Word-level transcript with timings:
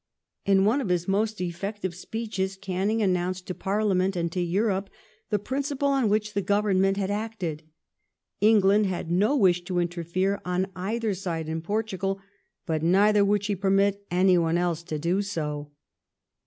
'*' 0.17 0.33
In 0.51 0.65
one 0.65 0.81
of 0.81 0.87
This 0.87 1.07
most 1.07 1.39
effective 1.39 1.93
speeches 1.93 2.57
Canning 2.57 3.03
announced 3.03 3.45
to 3.45 3.53
Parliament 3.53 4.15
and 4.15 4.31
to 4.31 4.41
Europe 4.41 4.89
the 5.29 5.37
principle 5.37 5.89
on 5.89 6.09
which 6.09 6.33
the 6.33 6.41
Government 6.41 6.97
had 6.97 7.11
acted. 7.11 7.61
England 8.39 8.87
had 8.87 9.11
no 9.11 9.35
wish 9.37 9.63
t(5 9.63 9.79
interfere 9.79 10.41
on 10.43 10.71
either 10.75 11.13
side 11.13 11.47
in 11.47 11.61
Portugal, 11.61 12.19
but 12.65 12.81
neither 12.81 13.23
would 13.23 13.43
she 13.43 13.55
permit 13.55 14.03
anyone 14.09 14.57
else 14.57 14.81
to 14.81 14.97
do 14.97 15.21
so. 15.21 15.69